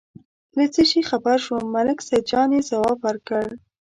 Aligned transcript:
له 0.57 0.65
څه 0.73 0.81
شي 0.89 1.01
خبر 1.09 1.37
شوم، 1.45 1.63
ملک 1.75 1.97
سیدجان 2.07 2.49
یې 2.55 2.61
ځواب 2.69 2.97
ورکړ. 3.07 3.45